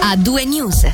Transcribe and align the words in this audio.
a 0.00 0.16
due 0.16 0.44
news. 0.44 0.84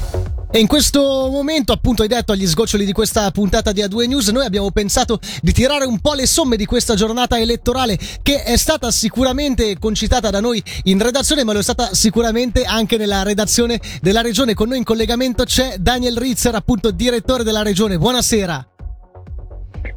E 0.50 0.60
in 0.60 0.66
questo 0.68 1.00
momento, 1.30 1.72
appunto, 1.72 2.02
hai 2.02 2.08
detto 2.08 2.30
agli 2.30 2.46
sgoccioli 2.46 2.84
di 2.84 2.92
questa 2.92 3.28
puntata 3.32 3.72
di 3.72 3.82
A2 3.82 4.06
News, 4.06 4.28
noi 4.28 4.44
abbiamo 4.44 4.70
pensato 4.70 5.18
di 5.42 5.52
tirare 5.52 5.84
un 5.84 6.00
po' 6.00 6.14
le 6.14 6.26
somme 6.26 6.56
di 6.56 6.64
questa 6.64 6.94
giornata 6.94 7.38
elettorale 7.38 7.98
che 8.22 8.44
è 8.44 8.56
stata 8.56 8.92
sicuramente 8.92 9.76
concitata 9.80 10.30
da 10.30 10.40
noi 10.40 10.62
in 10.84 11.02
redazione, 11.02 11.42
ma 11.42 11.52
lo 11.52 11.58
è 11.58 11.62
stata 11.62 11.92
sicuramente 11.92 12.62
anche 12.62 12.96
nella 12.96 13.24
redazione 13.24 13.80
della 14.00 14.20
regione. 14.20 14.54
Con 14.54 14.68
noi 14.68 14.78
in 14.78 14.84
collegamento 14.84 15.42
c'è 15.42 15.76
Daniel 15.78 16.16
Ritzer, 16.16 16.54
appunto 16.54 16.92
direttore 16.92 17.42
della 17.42 17.62
regione. 17.62 17.98
Buonasera. 17.98 18.68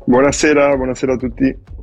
Buonasera, 0.05 0.75
buonasera 0.75 1.13
a 1.13 1.17
tutti. 1.17 1.76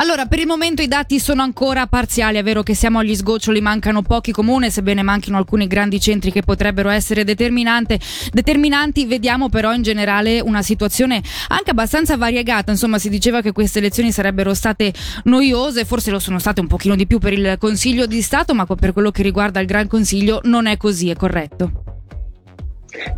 Allora, 0.00 0.24
per 0.24 0.38
il 0.38 0.46
momento 0.46 0.80
i 0.80 0.88
dati 0.88 1.18
sono 1.18 1.42
ancora 1.42 1.86
parziali, 1.86 2.38
è 2.38 2.42
vero 2.42 2.62
che 2.62 2.74
siamo 2.74 3.00
agli 3.00 3.14
sgoccioli, 3.14 3.60
mancano 3.60 4.00
pochi 4.00 4.32
comuni, 4.32 4.70
sebbene 4.70 5.02
manchino 5.02 5.36
alcuni 5.36 5.66
grandi 5.66 6.00
centri 6.00 6.32
che 6.32 6.40
potrebbero 6.40 6.88
essere 6.88 7.22
determinanti. 7.22 7.98
Vediamo 9.04 9.50
però 9.50 9.74
in 9.74 9.82
generale 9.82 10.40
una 10.40 10.62
situazione 10.62 11.20
anche 11.48 11.72
abbastanza 11.72 12.16
variegata, 12.16 12.70
insomma 12.70 12.98
si 12.98 13.10
diceva 13.10 13.42
che 13.42 13.52
queste 13.52 13.78
elezioni 13.78 14.10
sarebbero 14.10 14.54
state 14.54 14.90
noiose, 15.24 15.84
forse 15.84 16.10
lo 16.10 16.18
sono 16.18 16.38
state 16.38 16.62
un 16.62 16.66
pochino 16.66 16.96
di 16.96 17.06
più 17.06 17.18
per 17.18 17.34
il 17.34 17.56
Consiglio 17.58 18.06
di 18.06 18.22
Stato, 18.22 18.54
ma 18.54 18.64
per 18.64 18.94
quello 18.94 19.10
che 19.10 19.22
riguarda 19.22 19.60
il 19.60 19.66
Gran 19.66 19.86
Consiglio 19.86 20.40
non 20.44 20.64
è 20.64 20.78
così, 20.78 21.10
è 21.10 21.14
corretto? 21.14 21.84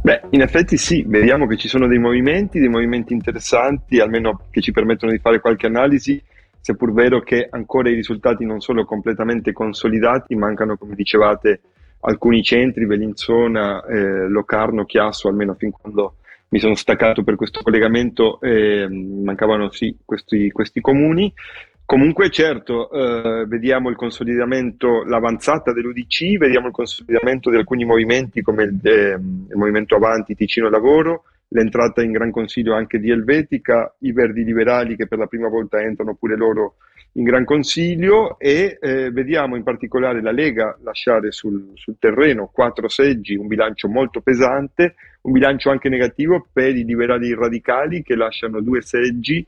Beh, 0.02 0.22
in 0.30 0.40
effetti 0.40 0.76
sì, 0.76 1.04
vediamo 1.06 1.46
che 1.46 1.56
ci 1.56 1.68
sono 1.68 1.86
dei 1.86 1.98
movimenti, 1.98 2.58
dei 2.58 2.68
movimenti 2.68 3.12
interessanti, 3.12 4.00
almeno 4.00 4.46
che 4.50 4.60
ci 4.60 4.72
permettono 4.72 5.12
di 5.12 5.18
fare 5.18 5.40
qualche 5.40 5.66
analisi 5.66 6.20
seppur 6.62 6.92
vero 6.92 7.20
che 7.20 7.48
ancora 7.50 7.90
i 7.90 7.94
risultati 7.94 8.46
non 8.46 8.60
sono 8.60 8.84
completamente 8.84 9.52
consolidati, 9.52 10.36
mancano, 10.36 10.78
come 10.78 10.94
dicevate, 10.94 11.60
alcuni 12.00 12.42
centri, 12.42 12.86
Bellinzona, 12.86 13.84
eh, 13.84 14.28
Locarno, 14.28 14.84
Chiasso, 14.84 15.28
almeno 15.28 15.54
fin 15.54 15.72
quando 15.72 16.16
mi 16.50 16.60
sono 16.60 16.76
staccato 16.76 17.24
per 17.24 17.34
questo 17.34 17.60
collegamento, 17.62 18.40
eh, 18.40 18.86
mancavano 18.88 19.70
sì 19.70 19.96
questi, 20.04 20.50
questi 20.52 20.80
comuni. 20.80 21.32
Comunque 21.84 22.30
certo, 22.30 22.90
eh, 22.90 23.44
vediamo 23.46 23.90
il 23.90 23.96
consolidamento, 23.96 25.02
l'avanzata 25.04 25.72
dell'UDC, 25.72 26.38
vediamo 26.38 26.68
il 26.68 26.72
consolidamento 26.72 27.50
di 27.50 27.56
alcuni 27.56 27.84
movimenti 27.84 28.40
come 28.40 28.64
il, 28.64 28.78
eh, 28.84 29.14
il 29.14 29.56
Movimento 29.56 29.96
Avanti 29.96 30.36
Ticino 30.36 30.70
Lavoro, 30.70 31.24
l'entrata 31.52 32.02
in 32.02 32.12
Gran 32.12 32.30
Consiglio 32.30 32.74
anche 32.74 32.98
di 32.98 33.10
Elvetica, 33.10 33.94
i 34.00 34.12
Verdi 34.12 34.44
Liberali 34.44 34.96
che 34.96 35.06
per 35.06 35.18
la 35.18 35.26
prima 35.26 35.48
volta 35.48 35.80
entrano 35.80 36.14
pure 36.14 36.36
loro 36.36 36.76
in 37.12 37.24
Gran 37.24 37.44
Consiglio 37.44 38.38
e 38.38 38.78
eh, 38.80 39.10
vediamo 39.10 39.56
in 39.56 39.62
particolare 39.62 40.22
la 40.22 40.32
Lega 40.32 40.78
lasciare 40.82 41.30
sul, 41.30 41.72
sul, 41.74 41.96
terreno 41.98 42.50
quattro 42.52 42.88
seggi, 42.88 43.34
un 43.34 43.46
bilancio 43.46 43.88
molto 43.88 44.20
pesante, 44.22 44.94
un 45.22 45.32
bilancio 45.32 45.70
anche 45.70 45.90
negativo 45.90 46.46
per 46.50 46.74
i 46.74 46.84
liberali 46.84 47.34
radicali 47.34 48.02
che 48.02 48.16
lasciano 48.16 48.60
due 48.60 48.80
seggi. 48.80 49.46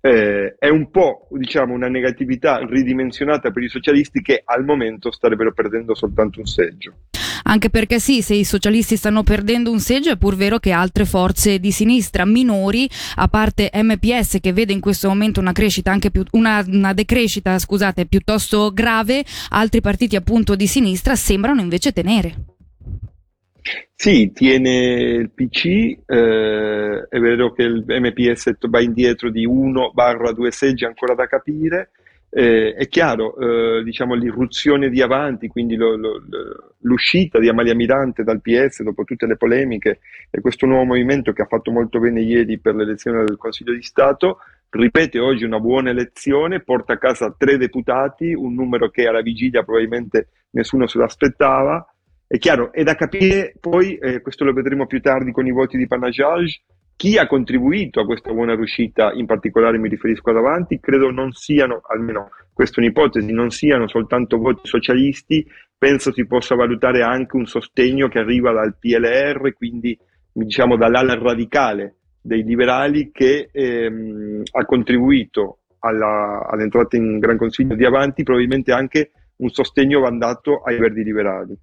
Eh, 0.00 0.56
è 0.58 0.68
un 0.68 0.90
po' 0.90 1.28
diciamo, 1.30 1.72
una 1.72 1.88
negatività 1.88 2.58
ridimensionata 2.58 3.50
per 3.50 3.62
i 3.62 3.68
socialisti 3.68 4.20
che 4.20 4.42
al 4.44 4.64
momento 4.64 5.10
starebbero 5.10 5.52
perdendo 5.52 5.94
soltanto 5.94 6.40
un 6.40 6.46
seggio 6.46 6.94
anche 7.44 7.70
perché 7.70 7.98
sì, 7.98 8.22
se 8.22 8.34
i 8.34 8.44
socialisti 8.44 8.96
stanno 8.96 9.22
perdendo 9.22 9.70
un 9.70 9.80
seggio 9.80 10.10
è 10.10 10.16
pur 10.16 10.36
vero 10.36 10.58
che 10.58 10.72
altre 10.72 11.04
forze 11.04 11.58
di 11.58 11.70
sinistra 11.70 12.24
minori, 12.24 12.88
a 13.16 13.28
parte 13.28 13.70
MPS 13.72 14.38
che 14.40 14.52
vede 14.52 14.72
in 14.72 14.80
questo 14.80 15.08
momento 15.08 15.40
una 15.40 15.52
crescita 15.52 15.90
anche 15.90 16.10
più 16.10 16.24
una, 16.32 16.64
una 16.66 16.92
decrescita, 16.92 17.58
scusate, 17.58 18.06
piuttosto 18.06 18.70
grave, 18.72 19.24
altri 19.50 19.80
partiti 19.80 20.16
appunto 20.16 20.54
di 20.54 20.66
sinistra 20.66 21.14
sembrano 21.16 21.60
invece 21.60 21.92
tenere. 21.92 22.34
Sì, 23.94 24.32
tiene 24.34 24.96
il 25.00 25.30
PC, 25.30 25.66
eh, 26.04 27.06
è 27.08 27.18
vero 27.18 27.52
che 27.52 27.62
il 27.62 27.84
MPS 27.86 28.56
va 28.68 28.80
indietro 28.80 29.30
di 29.30 29.46
1-2 29.46 30.48
seggi 30.48 30.84
ancora 30.84 31.14
da 31.14 31.26
capire, 31.26 31.90
eh, 32.28 32.74
è 32.74 32.88
chiaro, 32.88 33.36
eh, 33.36 33.84
diciamo, 33.84 34.14
l'irruzione 34.14 34.90
di 34.90 35.00
Avanti, 35.00 35.46
quindi 35.46 35.76
lo, 35.76 35.96
lo, 35.96 36.20
l'uscita 36.84 37.38
di 37.38 37.48
Amalia 37.48 37.74
Mirante 37.74 38.22
dal 38.22 38.40
PS 38.40 38.82
dopo 38.82 39.04
tutte 39.04 39.26
le 39.26 39.36
polemiche 39.36 40.00
e 40.30 40.40
questo 40.40 40.66
nuovo 40.66 40.84
movimento 40.84 41.32
che 41.32 41.42
ha 41.42 41.46
fatto 41.46 41.70
molto 41.70 41.98
bene 41.98 42.20
ieri 42.20 42.58
per 42.58 42.74
l'elezione 42.74 43.24
del 43.24 43.36
Consiglio 43.36 43.74
di 43.74 43.82
Stato, 43.82 44.38
ripete 44.70 45.18
oggi 45.18 45.44
una 45.44 45.60
buona 45.60 45.90
elezione, 45.90 46.60
porta 46.60 46.94
a 46.94 46.98
casa 46.98 47.34
tre 47.36 47.56
deputati, 47.56 48.32
un 48.32 48.54
numero 48.54 48.90
che 48.90 49.06
alla 49.06 49.22
vigilia 49.22 49.62
probabilmente 49.62 50.28
nessuno 50.50 50.86
se 50.86 50.98
l'aspettava. 50.98 51.86
È 52.26 52.38
chiaro, 52.38 52.72
è 52.72 52.82
da 52.82 52.94
capire 52.94 53.54
poi, 53.60 53.96
eh, 53.96 54.20
questo 54.20 54.44
lo 54.44 54.52
vedremo 54.52 54.86
più 54.86 55.00
tardi 55.00 55.32
con 55.32 55.46
i 55.46 55.52
voti 55.52 55.76
di 55.76 55.86
Panajage, 55.86 56.62
chi 56.96 57.18
ha 57.18 57.26
contribuito 57.26 58.00
a 58.00 58.04
questa 58.04 58.32
buona 58.32 58.54
riuscita, 58.54 59.12
in 59.12 59.26
particolare 59.26 59.78
mi 59.78 59.88
riferisco 59.88 60.30
ad 60.30 60.36
avanti, 60.36 60.78
credo 60.80 61.10
non 61.10 61.32
siano, 61.32 61.82
almeno 61.88 62.30
questa 62.52 62.80
è 62.80 62.84
un'ipotesi, 62.84 63.32
non 63.32 63.50
siano 63.50 63.88
soltanto 63.88 64.38
voti 64.38 64.60
socialisti, 64.62 65.44
penso 65.76 66.12
si 66.12 66.26
possa 66.26 66.54
valutare 66.54 67.02
anche 67.02 67.36
un 67.36 67.46
sostegno 67.46 68.08
che 68.08 68.18
arriva 68.18 68.52
dal 68.52 68.76
PLR, 68.78 69.52
quindi 69.54 69.98
diciamo 70.32 70.76
dall'ala 70.76 71.14
radicale 71.14 71.96
dei 72.20 72.42
liberali 72.42 73.10
che 73.12 73.50
ehm, 73.52 74.42
ha 74.52 74.64
contribuito 74.64 75.58
alla, 75.80 76.46
all'entrata 76.48 76.96
in 76.96 77.18
Gran 77.18 77.36
Consiglio 77.36 77.74
di 77.74 77.84
Avanti, 77.84 78.22
probabilmente 78.22 78.72
anche 78.72 79.10
un 79.36 79.50
sostegno 79.50 80.00
va 80.00 80.10
dato 80.10 80.62
ai 80.62 80.78
verdi 80.78 81.02
liberali. 81.02 81.56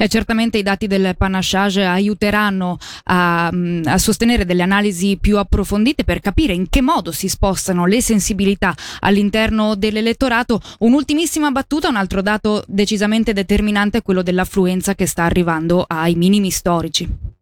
Eh, 0.00 0.08
certamente 0.08 0.56
i 0.56 0.62
dati 0.62 0.86
del 0.86 1.14
panachage 1.14 1.84
aiuteranno 1.84 2.78
a, 3.04 3.50
mm, 3.52 3.82
a, 3.84 3.98
sostenere 3.98 4.46
delle 4.46 4.62
analisi 4.62 5.18
più 5.20 5.36
approfondite 5.36 6.04
per 6.04 6.20
capire 6.20 6.54
in 6.54 6.70
che 6.70 6.80
modo 6.80 7.12
si 7.12 7.28
spostano 7.28 7.84
le 7.84 8.00
sensibilità 8.00 8.74
all'interno 9.00 9.74
dell'elettorato. 9.74 10.62
Un'ultimissima 10.78 11.50
battuta, 11.50 11.90
un 11.90 11.96
altro 11.96 12.22
dato 12.22 12.64
decisamente 12.66 13.34
determinante 13.34 13.98
è 13.98 14.02
quello 14.02 14.22
dell'affluenza 14.22 14.94
che 14.94 15.04
sta 15.04 15.24
arrivando 15.24 15.84
ai 15.86 16.14
minimi 16.14 16.48
storici. 16.48 17.38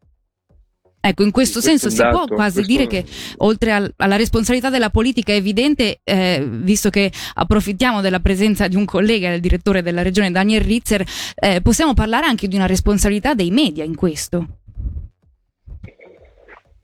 Ecco, 1.08 1.22
in 1.22 1.30
questo 1.30 1.62
senso 1.62 1.88
si 1.88 2.02
può 2.02 2.26
quasi 2.26 2.60
dire 2.62 2.86
che 2.86 3.02
oltre 3.38 3.72
al, 3.72 3.90
alla 3.96 4.16
responsabilità 4.16 4.68
della 4.68 4.90
politica 4.90 5.32
è 5.32 5.36
evidente, 5.36 6.00
eh, 6.04 6.46
visto 6.46 6.90
che 6.90 7.10
approfittiamo 7.34 8.02
della 8.02 8.20
presenza 8.20 8.68
di 8.68 8.76
un 8.76 8.84
collega, 8.84 9.32
il 9.32 9.40
direttore 9.40 9.80
della 9.80 10.02
regione 10.02 10.30
Daniel 10.30 10.60
Ritzer, 10.60 11.02
eh, 11.34 11.62
possiamo 11.62 11.94
parlare 11.94 12.26
anche 12.26 12.46
di 12.46 12.56
una 12.56 12.66
responsabilità 12.66 13.32
dei 13.32 13.50
media 13.50 13.84
in 13.84 13.94
questo. 13.94 14.46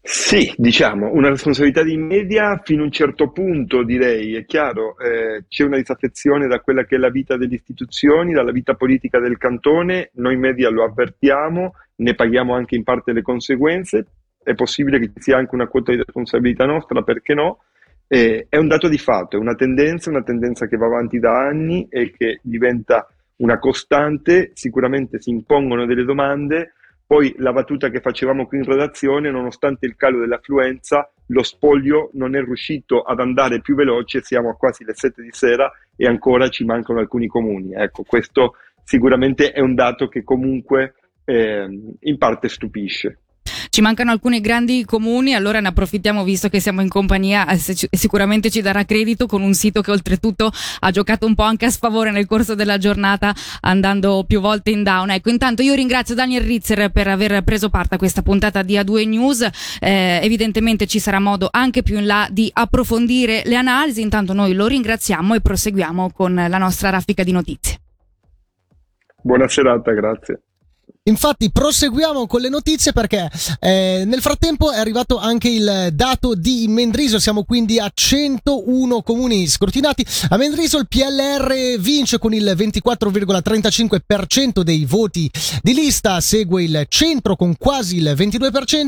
Sì, 0.06 0.52
diciamo, 0.56 1.10
una 1.12 1.30
responsabilità 1.30 1.82
di 1.82 1.96
media 1.96 2.60
fino 2.62 2.82
a 2.82 2.84
un 2.84 2.92
certo 2.92 3.30
punto, 3.30 3.82
direi, 3.82 4.34
è 4.34 4.44
chiaro, 4.44 4.98
eh, 4.98 5.44
c'è 5.48 5.64
una 5.64 5.78
disaffezione 5.78 6.46
da 6.46 6.60
quella 6.60 6.84
che 6.84 6.96
è 6.96 6.98
la 6.98 7.08
vita 7.08 7.38
delle 7.38 7.54
istituzioni, 7.54 8.34
dalla 8.34 8.52
vita 8.52 8.74
politica 8.74 9.18
del 9.18 9.38
cantone, 9.38 10.10
noi 10.14 10.36
media 10.36 10.68
lo 10.68 10.84
avvertiamo, 10.84 11.72
ne 11.96 12.14
paghiamo 12.14 12.54
anche 12.54 12.74
in 12.74 12.82
parte 12.82 13.12
le 13.12 13.22
conseguenze, 13.22 14.06
è 14.42 14.54
possibile 14.54 14.98
che 14.98 15.06
ci 15.06 15.22
sia 15.22 15.38
anche 15.38 15.54
una 15.54 15.66
quota 15.66 15.92
di 15.92 15.98
responsabilità 15.98 16.64
nostra, 16.66 17.02
perché 17.02 17.34
no? 17.34 17.62
Eh, 18.06 18.46
è 18.48 18.56
un 18.58 18.68
dato 18.68 18.88
di 18.88 18.98
fatto, 18.98 19.36
è 19.36 19.40
una 19.40 19.54
tendenza, 19.54 20.10
una 20.10 20.22
tendenza 20.22 20.66
che 20.66 20.76
va 20.76 20.86
avanti 20.86 21.18
da 21.18 21.38
anni 21.38 21.86
e 21.88 22.10
che 22.10 22.40
diventa 22.42 23.08
una 23.36 23.58
costante, 23.58 24.50
sicuramente 24.54 25.20
si 25.20 25.30
impongono 25.30 25.86
delle 25.86 26.04
domande, 26.04 26.74
poi 27.06 27.34
la 27.38 27.52
battuta 27.52 27.90
che 27.90 28.00
facevamo 28.00 28.46
qui 28.46 28.58
in 28.58 28.64
redazione, 28.64 29.30
nonostante 29.30 29.86
il 29.86 29.96
calo 29.96 30.20
dell'affluenza, 30.20 31.10
lo 31.28 31.42
spoglio 31.42 32.10
non 32.14 32.34
è 32.34 32.42
riuscito 32.42 33.02
ad 33.02 33.20
andare 33.20 33.60
più 33.60 33.74
veloce, 33.74 34.22
siamo 34.22 34.50
a 34.50 34.56
quasi 34.56 34.84
le 34.84 34.94
7 34.94 35.22
di 35.22 35.30
sera 35.32 35.70
e 35.96 36.06
ancora 36.06 36.48
ci 36.48 36.64
mancano 36.64 37.00
alcuni 37.00 37.26
comuni. 37.26 37.74
Ecco, 37.74 38.04
questo 38.04 38.54
sicuramente 38.84 39.52
è 39.52 39.60
un 39.60 39.74
dato 39.74 40.08
che 40.08 40.22
comunque 40.22 40.94
eh, 41.24 41.66
in 42.00 42.18
parte 42.18 42.48
stupisce. 42.48 43.18
Ci 43.74 43.80
mancano 43.80 44.12
alcuni 44.12 44.40
grandi 44.40 44.84
comuni, 44.84 45.34
allora 45.34 45.60
ne 45.60 45.68
approfittiamo 45.68 46.22
visto 46.22 46.48
che 46.48 46.60
siamo 46.60 46.80
in 46.80 46.88
compagnia 46.88 47.46
e 47.48 47.58
sicuramente 47.58 48.48
ci 48.48 48.60
darà 48.60 48.84
credito 48.84 49.26
con 49.26 49.42
un 49.42 49.52
sito 49.52 49.80
che 49.80 49.90
oltretutto 49.90 50.50
ha 50.80 50.90
giocato 50.90 51.26
un 51.26 51.34
po' 51.34 51.42
anche 51.42 51.66
a 51.66 51.70
sfavore 51.70 52.10
nel 52.10 52.26
corso 52.26 52.54
della 52.54 52.78
giornata 52.78 53.34
andando 53.62 54.24
più 54.26 54.40
volte 54.40 54.70
in 54.70 54.82
down. 54.82 55.10
Ecco, 55.10 55.28
intanto 55.28 55.62
io 55.62 55.74
ringrazio 55.74 56.14
Daniel 56.14 56.44
Ritzer 56.44 56.90
per 56.90 57.08
aver 57.08 57.42
preso 57.42 57.68
parte 57.68 57.96
a 57.96 57.98
questa 57.98 58.22
puntata 58.22 58.62
di 58.62 58.74
A2 58.74 59.08
News. 59.08 59.48
Eh, 59.80 60.20
evidentemente 60.22 60.86
ci 60.86 61.00
sarà 61.00 61.18
modo 61.18 61.48
anche 61.50 61.82
più 61.82 61.98
in 61.98 62.06
là 62.06 62.28
di 62.30 62.48
approfondire 62.52 63.42
le 63.44 63.56
analisi. 63.56 64.00
Intanto 64.00 64.32
noi 64.32 64.54
lo 64.54 64.66
ringraziamo 64.66 65.34
e 65.34 65.40
proseguiamo 65.40 66.12
con 66.12 66.32
la 66.34 66.58
nostra 66.58 66.90
raffica 66.90 67.24
di 67.24 67.32
notizie. 67.32 67.78
Buona 69.20 69.48
serata, 69.48 69.90
grazie. 69.92 70.42
Infatti 71.06 71.52
proseguiamo 71.52 72.26
con 72.26 72.40
le 72.40 72.48
notizie 72.48 72.94
perché 72.94 73.30
eh, 73.60 74.04
nel 74.06 74.22
frattempo 74.22 74.70
è 74.70 74.78
arrivato 74.78 75.18
anche 75.18 75.50
il 75.50 75.90
dato 75.92 76.34
di 76.34 76.64
Mendrisio, 76.66 77.18
siamo 77.18 77.44
quindi 77.44 77.78
a 77.78 77.90
101 77.92 79.02
comuni 79.02 79.46
scrutinati. 79.46 80.02
A 80.30 80.38
Mendrisio 80.38 80.78
il 80.78 80.88
PLR 80.88 81.78
vince 81.78 82.18
con 82.18 82.32
il 82.32 82.54
24,35% 82.56 84.62
dei 84.62 84.86
voti 84.86 85.30
di 85.60 85.74
lista, 85.74 86.22
segue 86.22 86.62
il 86.62 86.86
centro 86.88 87.36
con 87.36 87.54
quasi 87.58 87.98
il 87.98 88.14
22%. 88.16 88.86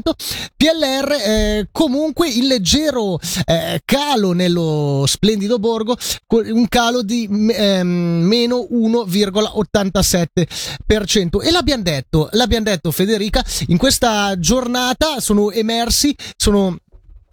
PLR 0.56 1.16
eh, 1.22 1.68
comunque 1.70 2.30
il 2.30 2.46
leggero 2.46 3.18
eh, 3.44 3.82
calo 3.84 4.32
nello 4.32 5.04
splendido 5.06 5.58
borgo, 5.58 5.94
un 6.28 6.66
calo 6.68 7.02
di 7.02 7.28
ehm, 7.30 7.86
meno 7.86 8.66
1,87%. 8.72 11.44
E 11.44 11.50
l'abbiamo 11.50 11.82
detto 11.82 12.04
detto, 12.06 12.28
l'abbiamo 12.32 12.64
detto 12.64 12.90
Federica, 12.90 13.44
in 13.68 13.76
questa 13.76 14.38
giornata 14.38 15.20
sono 15.20 15.50
emersi, 15.50 16.14
sono 16.36 16.78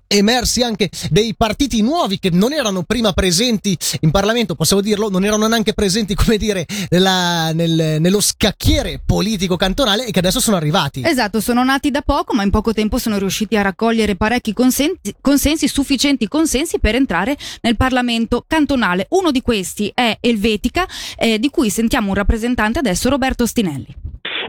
emersi 0.06 0.62
anche 0.62 0.92
dei 1.10 1.34
partiti 1.36 1.82
nuovi 1.82 2.20
che 2.20 2.30
non 2.30 2.54
erano 2.54 2.84
prima 2.84 3.14
presenti 3.14 3.76
in 4.02 4.12
Parlamento, 4.12 4.54
possiamo 4.54 4.82
dirlo, 4.84 5.10
non 5.10 5.26
erano 5.26 5.48
neanche 5.48 5.74
presenti, 5.74 6.14
come 6.14 6.38
dire, 6.38 6.68
nella, 6.90 7.52
nel, 7.52 8.00
nello 8.00 8.22
scacchiere 8.22 9.02
politico 9.04 9.56
cantonale 9.56 10.06
e 10.06 10.12
che 10.12 10.20
adesso 10.20 10.40
sono 10.40 10.56
arrivati. 10.56 11.02
Esatto, 11.04 11.40
sono 11.40 11.64
nati 11.64 11.90
da 11.90 12.02
poco, 12.02 12.36
ma 12.36 12.44
in 12.44 12.52
poco 12.52 12.74
tempo 12.74 13.00
sono 13.00 13.18
riusciti 13.18 13.56
a 13.56 13.64
raccogliere 13.64 14.16
parecchi 14.16 14.54
consensi, 14.54 15.16
consensi 15.20 15.68
sufficienti 15.68 16.28
consensi 16.28 16.80
per 16.80 16.94
entrare 16.94 17.36
nel 17.62 17.76
Parlamento 17.76 18.44
cantonale. 18.48 19.08
Uno 19.10 19.32
di 19.32 19.42
questi 19.42 19.92
è 19.96 20.16
Elvetica, 20.20 20.88
eh, 21.18 21.40
di 21.40 21.50
cui 21.50 21.72
sentiamo 21.72 22.10
un 22.10 22.16
rappresentante 22.16 22.78
adesso, 22.78 23.10
Roberto 23.10 23.48
Stinelli. 23.48 24.03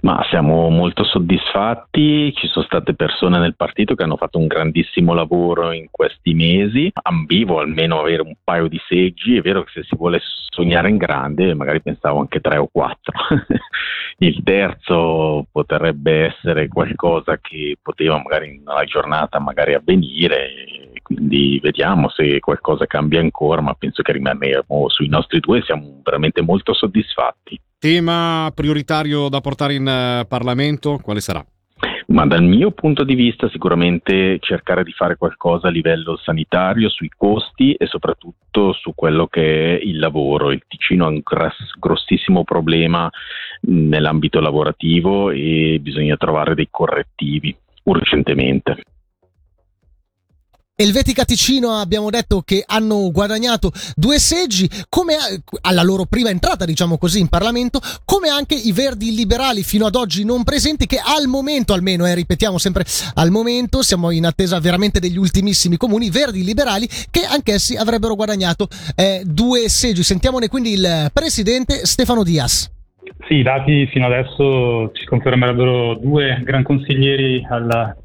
Ma 0.05 0.23
siamo 0.29 0.69
molto 0.69 1.03
soddisfatti, 1.03 2.35
ci 2.35 2.47
sono 2.49 2.67
state 2.67 2.93
persone 2.95 3.39
nel 3.39 3.57
partito 3.57 3.95
che 3.95 4.03
hanno 4.03 4.19
fatto 4.19 4.37
un 4.37 4.47
grandissimo 4.47 5.15
lavoro 5.15 5.73
in 5.73 5.87
questi 5.91 6.35
mesi, 6.35 6.91
ambivo 6.93 7.59
almeno 7.59 8.01
avere 8.01 8.21
un 8.21 8.35
paio 8.45 8.69
di 8.69 8.79
seggi, 8.87 9.39
è 9.39 9.41
vero 9.41 9.63
che 9.63 9.71
se 9.73 9.83
si 9.85 9.97
vuole 9.97 10.21
sognare 10.51 10.91
in 10.91 10.99
grande 10.99 11.55
magari 11.55 11.81
pensavo 11.81 12.21
anche 12.21 12.41
tre 12.41 12.59
o 12.59 12.69
quattro, 12.71 13.15
il 14.19 14.43
terzo 14.45 15.47
potrebbe 15.51 16.27
essere 16.27 16.69
qualcosa 16.69 17.39
che 17.39 17.79
poteva 17.81 18.21
magari 18.23 18.61
nella 18.63 18.85
giornata 18.85 19.39
magari 19.39 19.73
avvenire, 19.73 20.51
quindi 21.03 21.59
vediamo 21.63 22.11
se 22.11 22.41
qualcosa 22.41 22.85
cambia 22.85 23.21
ancora, 23.21 23.63
ma 23.63 23.73
penso 23.73 24.03
che 24.03 24.13
rimaniamo 24.13 24.87
sui 24.91 25.09
nostri 25.09 25.41
due, 25.41 25.63
siamo 25.63 26.03
veramente 26.05 26.43
molto 26.43 26.75
soddisfatti. 26.75 27.59
Tema 27.85 28.51
prioritario 28.55 29.29
da 29.29 29.43
portare 29.43 29.75
in 29.75 29.83
uh, 29.83 30.27
Parlamento, 30.27 30.99
quale 31.03 31.21
sarà? 31.21 31.45
Ma 32.07 32.25
dal 32.25 32.43
mio 32.43 32.71
punto 32.71 33.05
di 33.05 33.15
vista 33.15 33.47
sicuramente 33.51 34.39
cercare 34.41 34.85
di 34.85 34.93
fare 34.93 35.17
qualcosa 35.19 35.69
a 35.69 35.71
livello 35.71 36.17
sanitario 36.17 36.89
sui 36.89 37.11
costi 37.15 37.75
e 37.75 37.85
soprattutto 37.85 38.73
su 38.73 38.95
quello 38.95 39.27
che 39.27 39.77
è 39.77 39.83
il 39.83 39.99
lavoro. 39.99 40.51
Il 40.51 40.63
Ticino 40.67 41.05
ha 41.05 41.09
un 41.09 41.21
gros- 41.23 41.79
grossissimo 41.79 42.43
problema 42.43 43.11
nell'ambito 43.67 44.41
lavorativo 44.41 45.29
e 45.29 45.79
bisogna 45.79 46.17
trovare 46.17 46.55
dei 46.55 46.69
correttivi 46.71 47.55
urgentemente. 47.83 48.79
Elvetica 50.77 51.25
Ticino 51.25 51.71
abbiamo 51.71 52.11
detto 52.11 52.43
che 52.45 52.65
hanno 52.67 53.09
guadagnato 53.13 53.71
due 53.95 54.19
seggi 54.19 54.69
come 54.89 55.15
alla 55.61 55.85
loro 55.85 56.05
prima 56.05 56.31
entrata, 56.31 56.65
diciamo 56.65 56.99
così, 56.99 57.21
in 57.21 57.29
Parlamento, 57.29 57.79
come 58.05 58.29
anche 58.29 58.57
i 58.57 58.73
Verdi 58.73 59.15
liberali 59.15 59.63
fino 59.63 59.87
ad 59.87 59.95
oggi 59.95 60.25
non 60.25 60.43
presenti 60.43 60.87
che 60.87 60.99
al 60.99 61.29
momento 61.29 61.75
almeno, 61.75 62.07
eh, 62.07 62.15
ripetiamo 62.17 62.59
sempre 62.59 62.85
al 63.15 63.31
momento, 63.31 63.83
siamo 63.83 64.11
in 64.11 64.27
attesa 64.27 64.59
veramente 64.59 64.99
degli 64.99 65.17
ultimissimi 65.17 65.77
comuni, 65.77 66.11
Verdi 66.11 66.43
liberali 66.43 66.89
che 67.09 67.23
anch'essi 67.25 67.77
avrebbero 67.77 68.17
guadagnato 68.17 68.67
eh, 68.97 69.23
due 69.25 69.69
seggi. 69.69 70.03
Sentiamone 70.03 70.49
quindi 70.49 70.73
il 70.73 71.09
presidente 71.13 71.87
Stefano 71.87 72.25
Dias. 72.25 72.69
Sì, 73.29 73.35
i 73.35 73.43
dati 73.45 73.87
fino 73.93 74.07
adesso 74.07 74.91
ci 74.93 75.05
confermerebbero 75.07 75.95
due 76.03 76.41
gran 76.43 76.65
consiglieri 76.65 77.47
alla 77.49 77.97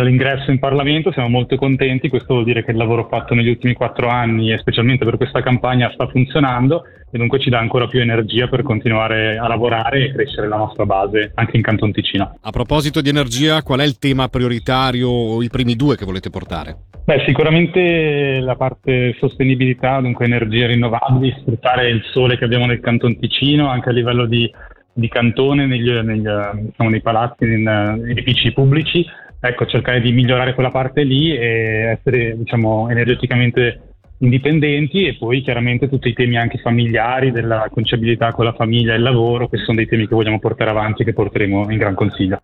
all'ingresso 0.00 0.50
in 0.50 0.58
Parlamento, 0.58 1.12
siamo 1.12 1.28
molto 1.28 1.56
contenti, 1.56 2.08
questo 2.08 2.34
vuol 2.34 2.44
dire 2.44 2.64
che 2.64 2.72
il 2.72 2.76
lavoro 2.76 3.06
fatto 3.08 3.34
negli 3.34 3.48
ultimi 3.48 3.74
quattro 3.74 4.08
anni 4.08 4.52
e 4.52 4.58
specialmente 4.58 5.04
per 5.04 5.16
questa 5.16 5.40
campagna 5.40 5.90
sta 5.92 6.08
funzionando 6.08 6.84
e 7.10 7.16
dunque 7.18 7.38
ci 7.38 7.50
dà 7.50 7.58
ancora 7.58 7.86
più 7.86 8.00
energia 8.00 8.48
per 8.48 8.62
continuare 8.62 9.38
a 9.38 9.46
lavorare 9.46 10.04
e 10.04 10.12
crescere 10.12 10.48
la 10.48 10.56
nostra 10.56 10.84
base 10.84 11.30
anche 11.34 11.56
in 11.56 11.62
Canton 11.62 11.92
Ticino. 11.92 12.38
A 12.40 12.50
proposito 12.50 13.00
di 13.00 13.08
energia, 13.08 13.62
qual 13.62 13.80
è 13.80 13.84
il 13.84 13.98
tema 13.98 14.28
prioritario 14.28 15.08
o 15.08 15.42
i 15.42 15.48
primi 15.48 15.76
due 15.76 15.96
che 15.96 16.04
volete 16.04 16.30
portare? 16.30 16.76
Beh, 17.04 17.22
sicuramente 17.26 18.40
la 18.40 18.56
parte 18.56 19.14
sostenibilità, 19.18 20.00
dunque 20.00 20.24
energie 20.24 20.66
rinnovabili, 20.66 21.36
sfruttare 21.38 21.88
il 21.88 22.02
sole 22.12 22.36
che 22.36 22.44
abbiamo 22.44 22.66
nel 22.66 22.80
Canton 22.80 23.18
Ticino 23.18 23.68
anche 23.68 23.90
a 23.90 23.92
livello 23.92 24.26
di 24.26 24.50
di 24.96 25.08
cantone 25.08 25.66
negli, 25.66 25.90
negli, 25.90 26.22
diciamo, 26.22 26.88
nei 26.88 27.02
palazzi, 27.02 27.44
in 27.44 28.04
edifici 28.06 28.52
pubblici, 28.52 29.04
ecco, 29.48 29.66
cercare 29.66 30.00
di 30.00 30.12
migliorare 30.12 30.54
quella 30.54 30.70
parte 30.70 31.02
lì 31.02 31.36
e 31.36 31.98
essere 31.98 32.36
diciamo, 32.36 32.88
energeticamente 32.88 33.80
indipendenti 34.18 35.06
e 35.06 35.16
poi 35.16 35.42
chiaramente 35.42 35.88
tutti 35.88 36.08
i 36.08 36.14
temi 36.14 36.38
anche 36.38 36.58
familiari 36.58 37.30
della 37.30 37.68
conciabilità 37.70 38.32
con 38.32 38.44
la 38.44 38.54
famiglia 38.54 38.94
e 38.94 38.96
il 38.96 39.02
lavoro, 39.02 39.48
questi 39.48 39.66
sono 39.66 39.78
dei 39.78 39.86
temi 39.86 40.08
che 40.08 40.14
vogliamo 40.14 40.38
portare 40.38 40.70
avanti 40.70 41.02
e 41.02 41.04
che 41.04 41.12
porteremo 41.12 41.70
in 41.70 41.76
Gran 41.76 41.94
Consiglio. 41.94 42.40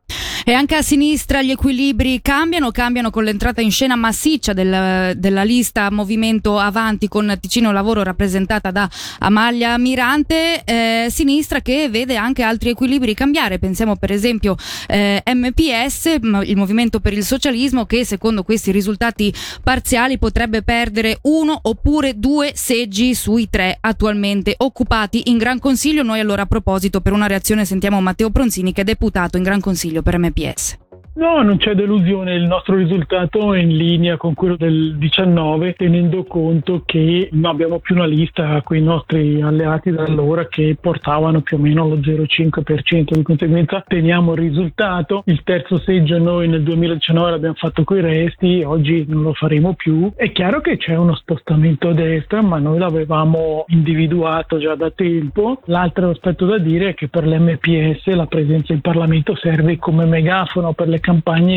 E 0.50 0.52
anche 0.52 0.74
a 0.74 0.82
sinistra 0.82 1.42
gli 1.42 1.52
equilibri 1.52 2.20
cambiano, 2.20 2.72
cambiano 2.72 3.10
con 3.10 3.22
l'entrata 3.22 3.60
in 3.60 3.70
scena 3.70 3.94
massiccia 3.94 4.52
del, 4.52 5.12
della 5.16 5.44
lista 5.44 5.92
Movimento 5.92 6.58
Avanti 6.58 7.06
con 7.06 7.38
Ticino 7.40 7.70
Lavoro 7.70 8.02
rappresentata 8.02 8.72
da 8.72 8.90
Amalia 9.20 9.78
Mirante, 9.78 10.64
eh, 10.64 11.06
sinistra 11.08 11.60
che 11.60 11.88
vede 11.88 12.16
anche 12.16 12.42
altri 12.42 12.70
equilibri 12.70 13.14
cambiare. 13.14 13.60
Pensiamo 13.60 13.94
per 13.94 14.10
esempio 14.10 14.56
eh, 14.88 15.22
MPS, 15.24 16.16
il 16.42 16.56
Movimento 16.56 16.98
per 16.98 17.12
il 17.12 17.24
Socialismo, 17.24 17.86
che 17.86 18.04
secondo 18.04 18.42
questi 18.42 18.72
risultati 18.72 19.32
parziali 19.62 20.18
potrebbe 20.18 20.62
perdere 20.62 21.20
uno 21.22 21.56
oppure 21.62 22.18
due 22.18 22.54
seggi 22.56 23.14
sui 23.14 23.48
tre 23.48 23.78
attualmente 23.80 24.54
occupati 24.56 25.30
in 25.30 25.38
Gran 25.38 25.60
Consiglio. 25.60 26.02
Noi 26.02 26.18
allora 26.18 26.42
a 26.42 26.46
proposito 26.46 27.00
per 27.00 27.12
una 27.12 27.28
reazione 27.28 27.64
sentiamo 27.64 28.00
Matteo 28.00 28.30
Pronzini 28.30 28.72
che 28.72 28.80
è 28.80 28.84
deputato 28.84 29.36
in 29.36 29.44
Gran 29.44 29.60
Consiglio 29.60 30.02
per 30.02 30.18
MPS. 30.18 30.39
pies. 30.40 30.78
No, 31.20 31.42
non 31.42 31.58
c'è 31.58 31.74
delusione, 31.74 32.34
il 32.34 32.46
nostro 32.46 32.76
risultato 32.76 33.52
è 33.52 33.58
in 33.58 33.76
linea 33.76 34.16
con 34.16 34.32
quello 34.32 34.56
del 34.56 34.96
19, 34.96 35.74
tenendo 35.74 36.24
conto 36.24 36.80
che 36.86 37.28
non 37.32 37.44
abbiamo 37.44 37.78
più 37.78 37.94
una 37.94 38.06
lista 38.06 38.62
con 38.62 38.78
i 38.78 38.80
nostri 38.80 39.42
alleati 39.42 39.90
da 39.90 40.04
allora 40.04 40.48
che 40.48 40.78
portavano 40.80 41.42
più 41.42 41.58
o 41.58 41.60
meno 41.60 41.86
lo 41.86 41.96
0,5%, 41.96 43.14
di 43.14 43.22
conseguenza 43.22 43.84
teniamo 43.86 44.32
il 44.32 44.38
risultato. 44.38 45.22
Il 45.26 45.42
terzo 45.44 45.78
seggio 45.80 46.16
noi 46.16 46.48
nel 46.48 46.62
2019 46.62 47.30
l'abbiamo 47.32 47.54
fatto 47.54 47.84
coi 47.84 48.00
resti, 48.00 48.62
oggi 48.64 49.04
non 49.06 49.20
lo 49.20 49.34
faremo 49.34 49.74
più. 49.74 50.10
È 50.16 50.32
chiaro 50.32 50.62
che 50.62 50.78
c'è 50.78 50.96
uno 50.96 51.14
spostamento 51.16 51.88
a 51.88 51.92
destra, 51.92 52.40
ma 52.40 52.58
noi 52.58 52.78
l'avevamo 52.78 53.66
individuato 53.68 54.56
già 54.56 54.74
da 54.74 54.90
tempo. 54.90 55.60
L'altro 55.66 56.08
aspetto 56.08 56.46
da 56.46 56.56
dire 56.56 56.88
è 56.88 56.94
che 56.94 57.08
per 57.08 57.26
l'MPS 57.26 58.06
la 58.06 58.24
presenza 58.24 58.72
in 58.72 58.80
Parlamento 58.80 59.36
serve 59.36 59.76
come 59.76 60.06
megafono 60.06 60.72
per 60.72 60.88
le 60.88 60.92
campagne 60.96 61.08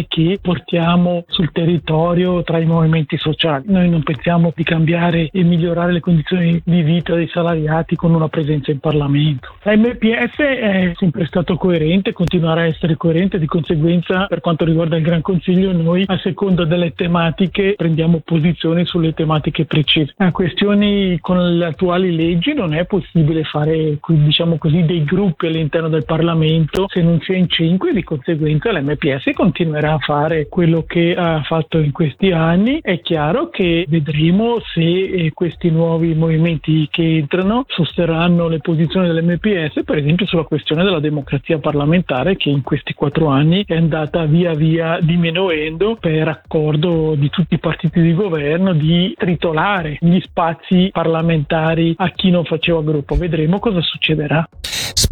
che 0.08 0.40
portiamo 0.42 1.26
sul 1.28 1.52
territorio 1.52 2.44
tra 2.44 2.60
i 2.60 2.66
movimenti 2.66 3.18
sociali. 3.18 3.66
Noi 3.68 3.90
non 3.90 4.02
pensiamo 4.04 4.52
di 4.56 4.64
cambiare 4.64 5.30
e 5.32 5.44
migliorare 5.44 5.92
le 5.92 6.00
condizioni 6.00 6.62
di 6.64 6.82
vita 6.82 7.14
dei 7.14 7.28
salariati 7.28 7.96
con 7.96 8.14
una 8.14 8.28
presenza 8.30 8.72
in 8.72 8.80
Parlamento. 8.80 9.56
L'MPS 9.64 10.38
è 10.38 10.92
sempre 10.96 11.26
stato 11.26 11.56
coerente, 11.56 12.14
continuerà 12.14 12.62
a 12.62 12.66
essere 12.66 12.98
coerente, 12.98 13.40
di 13.40 13.46
conseguenza 13.46 14.26
per 14.28 14.42
quanto 14.42 14.66
riguarda 14.66 14.96
il 14.96 15.04
Gran 15.04 15.22
Consiglio 15.22 15.72
noi 15.72 16.04
a 16.08 16.18
seconda 16.18 16.66
delle 16.66 16.94
tematiche 16.94 17.76
prendiamo 17.76 18.22
posizione 18.24 18.86
sulle 18.86 19.14
tematiche 19.14 19.66
precise. 19.66 20.14
A 20.18 20.32
questioni 20.32 21.18
con 21.20 21.58
le 21.58 21.66
attuali 21.66 22.16
leggi 22.16 22.54
non 22.54 22.74
è 22.74 22.86
possibile 22.86 23.44
fare 23.44 24.00
diciamo 24.08 24.58
così 24.58 24.84
dei 24.84 25.04
gruppi 25.04 25.48
all'interno 25.48 25.90
del 25.90 26.06
Parlamento 26.06 26.88
se 26.88 27.02
non 27.02 27.20
si 27.22 27.34
è 27.34 27.36
in 27.36 27.50
cinque, 27.50 27.94
di 27.94 28.04
conseguenza 28.04 28.72
l'MPS 28.72 29.33
continuerà 29.34 29.94
a 29.94 30.00
fare 30.00 30.48
quello 30.48 30.84
che 30.88 31.14
ha 31.16 31.42
fatto 31.44 31.80
in 31.80 31.92
questi 31.92 32.32
anni. 32.32 32.80
È 32.82 33.02
chiaro 33.02 33.50
che 33.50 33.86
vedremo 33.88 34.60
se 34.74 34.82
eh, 34.82 35.32
questi 35.34 35.70
nuovi 35.70 36.14
movimenti 36.14 36.88
che 36.90 37.18
entrano 37.18 37.66
sosterranno 37.68 38.48
le 38.48 38.60
posizioni 38.60 39.08
dell'MPS, 39.08 39.84
per 39.84 39.98
esempio 39.98 40.26
sulla 40.26 40.44
questione 40.44 40.84
della 40.84 41.00
democrazia 41.00 41.60
parlamentare 41.60 42.36
che 42.36 42.50
in 42.50 42.62
questi 42.62 42.94
quattro 42.94 43.28
anni 43.28 43.64
è 43.66 43.76
andata 43.76 44.26
via 44.26 44.54
via 44.54 44.98
diminuendo 45.02 45.98
per 46.00 46.28
accordo 46.28 47.16
di 47.16 47.30
tutti 47.30 47.56
i 47.56 47.60
partiti 47.60 48.02
di 48.02 48.14
governo 48.14 48.74
di 48.74 49.14
tritolare 49.18 49.98
gli 50.00 50.20
spazi 50.22 50.90
parlamentari 50.92 51.94
a 51.98 52.10
chi 52.10 52.30
non 52.30 52.44
faceva 52.44 52.82
gruppo. 52.82 53.16
Vedremo 53.16 53.60
cosa 53.60 53.82
succederà. 53.82 54.48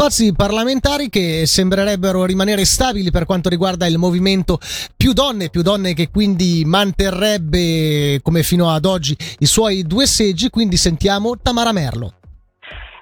Spazi 0.02 0.34
parlamentari 0.34 1.10
che 1.10 1.46
sembrerebbero 1.46 2.26
rimanere 2.26 2.66
stabili 2.66 3.12
per 3.12 3.26
quanto 3.26 3.50
riguarda 3.50 3.86
il 3.86 4.00
movimento 4.00 4.58
più 4.98 5.14
donne, 5.14 5.52
più 5.52 5.62
donne 5.62 5.94
che 5.94 6.10
quindi 6.10 6.64
manterrebbe 6.66 8.20
come 8.24 8.42
fino 8.42 8.72
ad 8.72 8.86
oggi 8.86 9.16
i 9.38 9.46
suoi 9.46 9.84
due 9.84 10.08
seggi, 10.08 10.50
quindi 10.50 10.76
sentiamo 10.76 11.38
Tamara 11.40 11.72
Merlo. 11.72 12.14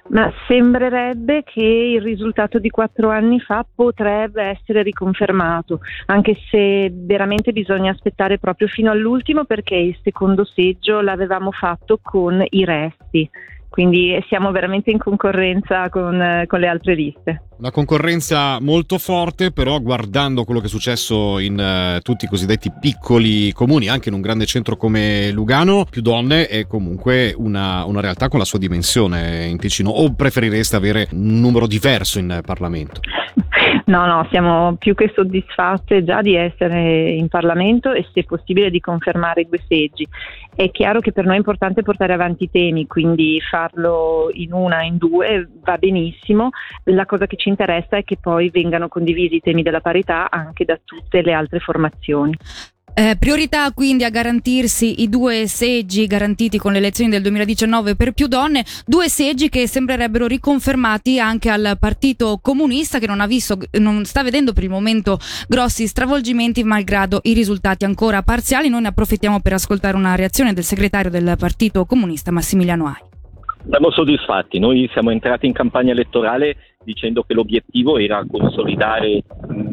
Ma 0.08 0.30
sembrerebbe 0.46 1.42
che 1.42 1.62
il 1.62 2.02
risultato 2.02 2.58
di 2.58 2.68
quattro 2.68 3.08
anni 3.08 3.40
fa 3.40 3.64
potrebbe 3.74 4.42
essere 4.42 4.82
riconfermato, 4.82 5.80
anche 6.04 6.36
se 6.50 6.92
veramente 6.92 7.52
bisogna 7.52 7.92
aspettare 7.92 8.38
proprio 8.38 8.68
fino 8.68 8.90
all'ultimo 8.90 9.46
perché 9.46 9.74
il 9.74 9.96
secondo 10.02 10.44
seggio 10.44 11.00
l'avevamo 11.00 11.50
fatto 11.50 11.98
con 12.02 12.44
i 12.46 12.64
resti 12.66 13.30
quindi 13.70 14.22
siamo 14.26 14.50
veramente 14.50 14.90
in 14.90 14.98
concorrenza 14.98 15.88
con, 15.88 16.44
con, 16.46 16.60
le 16.60 16.68
altre 16.68 16.94
liste. 16.94 17.42
Una 17.60 17.72
concorrenza 17.72 18.58
molto 18.58 18.96
forte, 18.96 19.52
però 19.52 19.80
guardando 19.80 20.44
quello 20.44 20.60
che 20.60 20.66
è 20.66 20.70
successo 20.70 21.38
in 21.38 21.58
uh, 21.58 22.00
tutti 22.00 22.24
i 22.24 22.28
cosiddetti 22.28 22.72
piccoli 22.80 23.52
comuni, 23.52 23.90
anche 23.90 24.08
in 24.08 24.14
un 24.14 24.22
grande 24.22 24.46
centro 24.46 24.76
come 24.76 25.30
Lugano, 25.30 25.84
più 25.84 26.00
donne 26.00 26.46
è 26.46 26.66
comunque 26.66 27.34
una, 27.36 27.84
una 27.84 28.00
realtà 28.00 28.28
con 28.28 28.38
la 28.38 28.46
sua 28.46 28.58
dimensione 28.58 29.44
in 29.44 29.58
Ticino. 29.58 29.90
O 29.90 30.14
preferireste 30.14 30.74
avere 30.74 31.08
un 31.12 31.38
numero 31.38 31.66
diverso 31.66 32.18
in 32.18 32.40
Parlamento? 32.46 33.02
No, 33.90 34.06
no, 34.06 34.26
siamo 34.30 34.76
più 34.76 34.94
che 34.94 35.12
soddisfatte 35.14 36.04
già 36.04 36.22
di 36.22 36.36
essere 36.36 37.10
in 37.10 37.28
Parlamento 37.28 37.92
e 37.92 38.06
se 38.14 38.24
possibile 38.24 38.70
di 38.70 38.80
confermare 38.80 39.44
due 39.44 39.60
seggi. 39.66 40.06
È 40.54 40.70
chiaro 40.70 41.00
che 41.00 41.12
per 41.12 41.24
noi 41.24 41.34
è 41.34 41.38
importante 41.38 41.82
portare 41.82 42.12
avanti 42.12 42.44
i 42.44 42.50
temi, 42.50 42.86
quindi 42.86 43.40
farlo 43.40 44.28
in 44.32 44.52
una, 44.52 44.82
in 44.82 44.96
due 44.96 45.48
va 45.64 45.76
benissimo. 45.76 46.50
La 46.84 47.04
cosa 47.04 47.26
che 47.26 47.36
ci 47.36 47.48
interessa 47.50 47.96
è 47.98 48.04
che 48.04 48.16
poi 48.20 48.48
vengano 48.50 48.88
condivisi 48.88 49.36
i 49.36 49.40
temi 49.40 49.62
della 49.62 49.80
parità 49.80 50.30
anche 50.30 50.64
da 50.64 50.78
tutte 50.82 51.22
le 51.22 51.32
altre 51.32 51.58
formazioni. 51.58 52.36
Eh, 52.92 53.16
priorità 53.18 53.70
quindi 53.72 54.04
a 54.04 54.10
garantirsi 54.10 55.02
i 55.02 55.08
due 55.08 55.46
seggi 55.46 56.06
garantiti 56.06 56.58
con 56.58 56.72
le 56.72 56.78
elezioni 56.78 57.10
del 57.10 57.22
2019 57.22 57.94
per 57.94 58.12
più 58.12 58.26
donne, 58.26 58.64
due 58.84 59.08
seggi 59.08 59.48
che 59.48 59.68
sembrerebbero 59.68 60.26
riconfermati 60.26 61.20
anche 61.20 61.50
al 61.50 61.76
Partito 61.78 62.38
Comunista 62.42 62.98
che 62.98 63.06
non, 63.06 63.20
ha 63.20 63.26
visto, 63.26 63.56
non 63.78 64.04
sta 64.04 64.22
vedendo 64.22 64.52
per 64.52 64.64
il 64.64 64.70
momento 64.70 65.18
grossi 65.48 65.86
stravolgimenti 65.86 66.64
malgrado 66.64 67.20
i 67.22 67.32
risultati 67.32 67.84
ancora 67.84 68.22
parziali. 68.22 68.68
Noi 68.68 68.82
ne 68.82 68.88
approfittiamo 68.88 69.40
per 69.40 69.52
ascoltare 69.52 69.96
una 69.96 70.16
reazione 70.16 70.52
del 70.52 70.64
segretario 70.64 71.10
del 71.10 71.36
Partito 71.38 71.84
Comunista 71.84 72.32
Massimiliano 72.32 72.86
Ai. 72.86 73.08
Siamo 73.68 73.90
soddisfatti, 73.90 74.58
noi 74.58 74.88
siamo 74.92 75.10
entrati 75.10 75.46
in 75.46 75.52
campagna 75.52 75.92
elettorale 75.92 76.56
dicendo 76.82 77.22
che 77.22 77.34
l'obiettivo 77.34 77.98
era 77.98 78.24
consolidare 78.28 79.22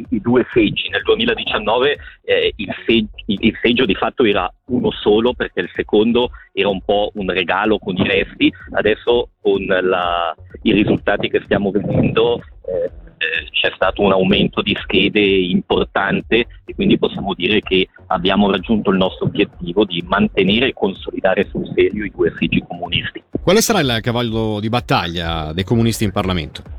i 0.09 0.21
due 0.21 0.45
seggi. 0.51 0.89
Nel 0.89 1.01
2019 1.03 1.97
eh, 2.23 2.53
il, 2.55 2.75
seggio, 2.85 3.09
il, 3.25 3.57
seggio 3.61 3.85
di 3.85 3.95
fatto 3.95 4.23
era 4.23 4.51
uno 4.67 4.91
solo 4.91 5.33
perché 5.33 5.61
il 5.61 5.71
secondo 5.73 6.31
era 6.51 6.69
un 6.69 6.81
po' 6.81 7.11
un 7.15 7.29
regalo 7.31 7.77
con 7.79 7.95
i 7.95 8.07
resti, 8.07 8.51
adesso 8.73 9.29
con 9.41 9.63
la, 9.65 10.35
i 10.63 10.71
risultati 10.73 11.29
che 11.29 11.41
stiamo 11.43 11.71
vedendo 11.71 12.41
eh, 12.65 12.91
eh, 13.17 13.49
c'è 13.49 13.71
stato 13.73 14.03
un 14.03 14.11
aumento 14.11 14.61
di 14.61 14.77
schede 14.79 15.19
importante 15.19 16.45
e 16.65 16.75
quindi 16.75 16.99
possiamo 16.99 17.33
dire 17.33 17.61
che 17.61 17.87
abbiamo 18.07 18.51
raggiunto 18.51 18.91
il 18.91 18.97
nostro 18.97 19.25
obiettivo 19.25 19.85
di 19.85 20.03
mantenere 20.07 20.67
e 20.67 20.73
consolidare 20.73 21.47
sul 21.49 21.67
serio 21.73 22.05
i 22.05 22.11
due 22.15 22.31
seggi 22.37 22.63
comunisti. 22.67 23.23
Quale 23.41 23.61
sarà 23.61 23.79
il 23.79 24.01
cavallo 24.01 24.59
di 24.59 24.69
battaglia 24.69 25.51
dei 25.53 25.63
comunisti 25.63 26.03
in 26.03 26.11
Parlamento? 26.11 26.76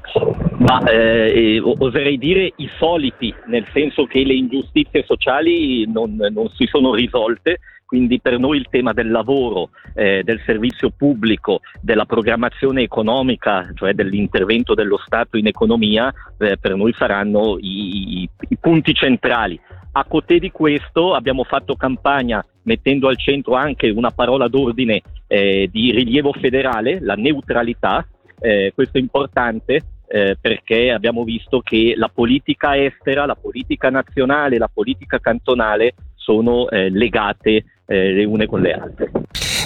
Ma 0.69 0.85
eh, 0.85 1.63
oserei 1.63 2.19
dire 2.19 2.53
i 2.57 2.69
soliti, 2.77 3.35
nel 3.47 3.67
senso 3.73 4.05
che 4.05 4.23
le 4.23 4.35
ingiustizie 4.35 5.03
sociali 5.03 5.91
non, 5.91 6.15
non 6.31 6.51
si 6.51 6.67
sono 6.67 6.93
risolte, 6.93 7.61
quindi 7.87 8.21
per 8.21 8.39
noi 8.39 8.59
il 8.59 8.67
tema 8.69 8.93
del 8.93 9.11
lavoro, 9.11 9.71
eh, 9.95 10.21
del 10.23 10.43
servizio 10.45 10.91
pubblico, 10.91 11.61
della 11.81 12.05
programmazione 12.05 12.83
economica, 12.83 13.67
cioè 13.77 13.95
dell'intervento 13.95 14.75
dello 14.75 14.99
Stato 14.99 15.39
in 15.39 15.47
economia, 15.47 16.13
eh, 16.37 16.59
per 16.59 16.75
noi 16.75 16.93
saranno 16.93 17.57
i, 17.59 18.25
i, 18.25 18.31
i 18.51 18.57
punti 18.61 18.93
centrali. 18.93 19.59
A 19.93 20.05
cote 20.05 20.39
di 20.39 20.51
questo 20.51 21.15
abbiamo 21.15 21.45
fatto 21.45 21.77
campagna 21.77 22.45
mettendo 22.65 23.09
al 23.09 23.17
centro 23.17 23.55
anche 23.55 23.89
una 23.89 24.11
parola 24.11 24.49
d'ordine 24.49 25.01
eh, 25.29 25.67
di 25.73 25.93
rilievo 25.93 26.35
federale, 26.35 27.01
la 27.01 27.15
neutralità, 27.15 28.07
eh, 28.39 28.71
questo 28.75 28.99
è 28.99 29.01
importante 29.01 29.83
eh, 30.09 30.37
perché 30.41 30.91
abbiamo 30.91 31.23
visto 31.25 31.61
che 31.61 31.95
la 31.97 32.09
politica 32.09 32.77
estera, 32.77 33.27
la 33.27 33.37
politica 33.37 33.91
nazionale, 33.91 34.59
la 34.59 34.71
politica 34.73 35.19
cantonale 35.19 35.95
sono 36.15 36.69
eh, 36.71 36.91
legate 36.91 37.65
eh, 37.87 38.13
le 38.13 38.25
une 38.25 38.47
con 38.47 38.61
le 38.61 38.73
altre. 38.73 39.11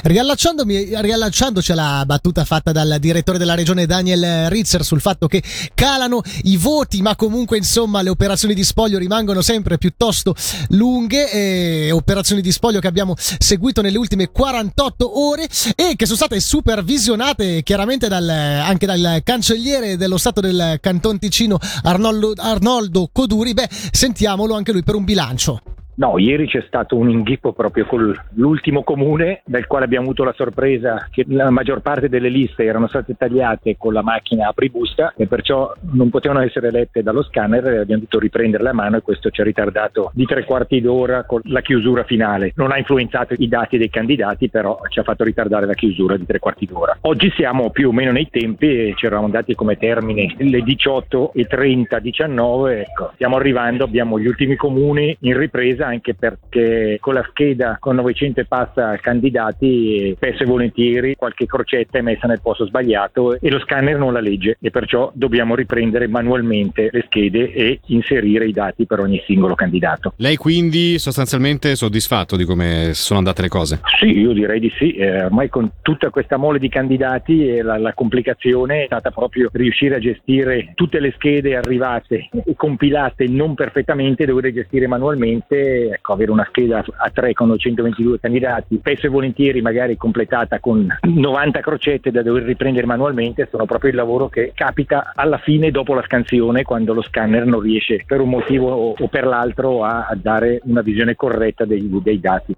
Riallacciandoci 0.03 1.73
alla 1.73 2.03
battuta 2.07 2.45
fatta 2.45 2.73
dal 2.73 2.97
direttore 2.99 3.39
della 3.39 3.55
regione 3.55 3.87
Daniel 3.87 4.49
Ritzer 4.51 4.85
sul 4.85 5.01
fatto 5.01 5.27
che 5.27 5.43
calano 5.75 6.23
i 6.45 6.57
voti, 6.57 7.03
ma 7.03 7.17
comunque 7.17 7.57
insomma 7.57 8.03
le 8.03 8.11
operazioni 8.11 8.55
di 8.55 8.65
spoglio 8.65 8.99
rimangono 8.99 9.43
sempre 9.43 9.79
piuttosto 9.79 10.35
lunghe, 10.71 11.31
eh, 11.31 11.91
operazioni 11.93 12.41
di 12.43 12.53
spoglio 12.53 12.81
che 12.81 12.87
abbiamo 12.87 13.15
seguito 13.17 13.81
nelle 13.81 13.99
ultime 13.99 14.31
48 14.31 15.21
ore 15.21 15.49
e 15.75 15.95
che 15.97 16.05
sono 16.05 16.17
state 16.17 16.41
supervisionate 16.41 17.63
chiaramente 17.63 18.09
dal, 18.09 18.29
anche 18.29 18.87
dal 18.87 19.21
cancelliere 19.25 19.97
dello 19.97 20.19
Stato 20.19 20.41
del 20.41 20.79
Canton 20.81 21.19
Ticino 21.19 21.59
Arnoldo, 21.83 22.35
Arnoldo 22.37 23.09
Coduri. 23.13 23.55
Beh, 23.55 23.69
sentiamolo 23.91 24.55
anche 24.55 24.73
lui 24.73 24.83
per 24.83 24.95
un 24.95 25.05
bilancio. 25.05 25.72
No, 25.95 26.17
ieri 26.17 26.47
c'è 26.47 26.63
stato 26.67 26.97
un 26.97 27.11
inghippo 27.11 27.53
proprio 27.53 27.85
con 27.85 28.15
l'ultimo 28.35 28.83
comune, 28.83 29.43
del 29.45 29.67
quale 29.67 29.85
abbiamo 29.85 30.07
avuto 30.07 30.25
la 30.25 30.33
sorpresa 30.33 31.09
che 31.11 31.25
la 31.29 31.51
maggior 31.51 31.81
parte 31.83 32.09
delle 32.09 32.31
liste 32.31 32.65
erano 32.65 32.87
state 32.87 33.15
tagliate 33.15 33.77
con 33.77 33.93
la 33.93 34.03
macchina 34.03 34.49
apribusta 34.49 35.13
e 35.17 35.27
perciò 35.27 35.71
non 35.93 36.09
potevano 36.09 36.41
essere 36.41 36.71
lette 36.71 37.03
dallo 37.03 37.23
scanner 37.23 37.67
e 37.67 37.79
abbiamo 37.79 38.03
dovuto 38.03 38.19
riprenderle 38.19 38.71
a 38.71 38.73
mano 38.73 38.97
e 38.97 39.03
questo 39.03 39.31
ci 39.31 39.43
ha 39.43 39.45
ritardato 39.45 40.11
di 40.15 40.25
tre 40.25 40.45
quarti 40.45 40.81
d'ora 40.81 41.25
con 41.25 41.43
la 41.45 41.61
chiusura 41.61 42.05
finale. 42.05 42.53
Non 42.57 42.73
ha 42.73 42.79
influenzato 42.79 43.35
i 43.37 43.49
dati 43.49 43.77
dei 43.77 43.91
candidati, 43.91 44.49
però 44.49 44.81
ci 44.89 44.99
ha 44.99 45.03
fatto 45.03 45.25
ritardare 45.25 45.67
la 45.67 45.75
chiusura 45.75 46.17
di 46.17 46.25
tre 46.25 46.39
quarti 46.39 46.65
d'ora. 46.65 46.97
Oggi 47.03 47.31
siamo 47.37 47.71
più 47.71 47.89
o 47.89 47.93
meno 47.93 48.13
nei 48.13 48.29
tempi 48.31 48.67
e 48.67 48.95
ci 48.97 49.05
eravamo 49.05 49.29
dati 49.29 49.55
come 49.55 49.77
termine 49.77 50.35
le 50.39 50.63
18 50.63 51.33
e 51.35 51.45
30, 51.45 51.99
19, 51.99 52.81
ecco, 52.81 53.11
stiamo 53.15 53.37
arrivando, 53.37 53.85
abbiamo 53.85 54.19
gli 54.19 54.27
ultimi 54.27 54.57
comuni 54.57 55.15
in 55.21 55.37
ripresa 55.37 55.82
sorpresa 55.83 55.87
anche 55.87 56.15
perché 56.15 56.99
con 57.01 57.15
la 57.15 57.27
scheda 57.29 57.77
con 57.81 57.97
900 57.97 58.41
e 58.41 58.45
passa 58.45 58.97
candidati 58.97 60.13
spesso 60.17 60.45
e 60.45 60.47
volentieri 60.47 61.17
qualche 61.17 61.47
crocetta 61.47 61.99
è 61.99 62.03
messa 62.03 62.27
nel 62.27 62.41
posto 62.41 62.67
sbagliato 62.67 63.39
e 63.39 63.51
lo 63.51 63.59
scanner 63.61 63.99
non 63.99 64.13
la 64.13 64.21
legge 64.21 64.57
e 64.61 64.71
perciò 64.71 65.11
dobbiamo 65.15 65.55
riprendere 65.55 66.07
manualmente 66.07 66.89
le 66.93 67.03
schede 67.07 67.53
e 67.53 67.81
inserire 67.87 68.47
i 68.47 68.53
dati 68.53 68.87
per 68.87 69.01
ogni 69.01 69.23
singolo 69.27 69.55
candidato. 69.55 70.15
Lei 70.17 70.37
quindi 70.37 70.99
sostanzialmente 70.99 71.73
è 71.73 71.77
soddisfatto 71.77 72.37
di 72.37 72.45
come 72.45 72.91
sono 72.93 73.19
andate 73.19 73.43
le 73.43 73.49
cose? 73.49 73.81
Sì, 73.99 74.19
io 74.19 74.33
direi 74.33 74.61
di 74.61 74.73
sì. 74.77 74.93
Eh, 74.93 75.25
ormai 75.25 75.49
con 75.49 75.71
tutta 75.83 76.11
questa 76.11 76.37
mole 76.37 76.59
di 76.59 76.69
candidati 76.69 77.49
e 77.49 77.63
la, 77.63 77.79
la 77.79 77.95
complicazione 77.95 78.83
è 78.83 78.87
stata 78.87 79.11
proprio 79.11 79.49
riuscire 79.53 79.97
a 79.97 79.99
gestire 79.99 80.73
tutte 80.75 81.01
le 81.01 81.13
schede 81.17 81.57
arrivate 81.57 82.29
e 82.45 82.55
compilate 82.57 83.27
non 83.27 83.55
perfettamente, 83.55 84.25
dover 84.25 84.53
gestire 84.53 84.87
manualmente 84.87 85.72
ecco, 85.73 86.13
avere 86.13 86.31
una 86.31 86.47
scheda 86.49 86.85
a 86.97 87.11
tre 87.11 87.33
con 87.33 87.57
122 87.57 88.21
candidati, 88.21 88.77
spesso 88.79 89.07
e 89.07 89.11
volentieri 89.11 89.61
magari 89.61 89.97
completata 89.97 90.59
con 90.61 90.87
90 91.03 91.61
crocette 91.61 92.11
da 92.11 92.23
dover 92.23 92.45
riprendere 92.45 92.87
manualmente, 92.87 93.49
sono 93.51 93.67
proprio 93.67 93.91
il 93.91 93.97
lavoro 93.97 94.29
che 94.29 94.53
capita 94.55 95.13
alla 95.15 95.39
fine 95.39 95.71
dopo 95.71 95.95
la 95.95 96.03
scansione 96.03 96.63
quando 96.63 96.93
lo 96.93 97.03
scanner 97.03 97.45
non 97.45 97.61
riesce 97.61 98.05
per 98.07 98.21
un 98.21 98.29
motivo 98.29 98.95
o 98.97 99.09
per 99.09 99.27
l'altro 99.27 99.85
a, 99.85 100.09
dare 100.15 100.61
una 100.65 100.83
visione 100.83 101.15
corretta 101.15 101.65
dei, 101.65 101.89
dei 102.03 102.21
dati. 102.21 102.55